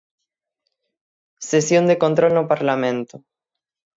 Sesión 1.49 1.83
de 1.87 1.99
control 2.03 2.31
no 2.35 2.47
Parlamento. 2.53 3.15